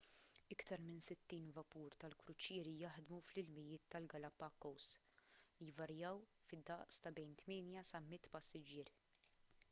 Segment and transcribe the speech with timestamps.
[0.53, 4.87] iktar minn 60 vapur tal-kruċieri jaħdmu fl-ilmijiet tal-galapagos
[5.59, 8.91] li jvarjaw fid-daqs ta' bejn 8 sa 100 passiġġier